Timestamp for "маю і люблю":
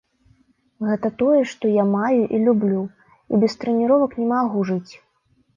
1.97-2.81